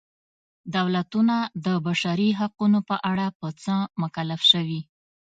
[0.75, 4.81] دولتونه د بشري حقونو په اړه په څه مکلف شوي.